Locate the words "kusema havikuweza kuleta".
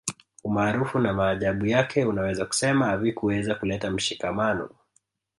2.45-3.91